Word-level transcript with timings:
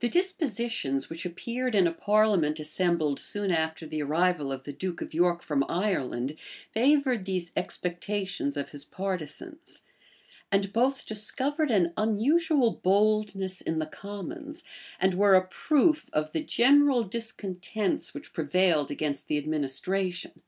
The 0.00 0.20
dispositions 0.78 1.10
which 1.10 1.26
appeared 1.26 1.74
in 1.74 1.88
a 1.88 1.92
parliament 1.92 2.60
assembled 2.60 3.18
soon 3.18 3.50
after 3.50 3.84
the 3.84 4.00
arrival 4.00 4.52
of 4.52 4.62
the 4.62 4.72
duke 4.72 5.02
of 5.02 5.12
York 5.12 5.42
from 5.42 5.64
Ireland, 5.68 6.36
favored 6.70 7.24
these 7.24 7.50
expectations 7.56 8.56
of 8.56 8.70
his 8.70 8.84
partisans, 8.84 9.82
and 10.52 10.72
both 10.72 11.04
discovered 11.04 11.72
an 11.72 11.92
unusual 11.96 12.70
boldness 12.76 13.60
in 13.60 13.80
the 13.80 13.86
commons, 13.86 14.62
and 15.00 15.14
were 15.14 15.34
a 15.34 15.48
proof 15.48 16.08
of 16.12 16.30
the 16.30 16.44
general 16.44 17.02
discontents 17.02 18.14
which 18.14 18.32
prevailed 18.32 18.92
against 18.92 19.26
the 19.26 19.36
administration. 19.36 20.42